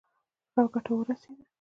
[0.53, 1.43] ښه ګټه ورسېده.